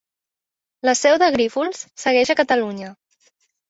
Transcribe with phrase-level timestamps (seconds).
[0.89, 2.95] La seu de Grífols segueix a Catalunya.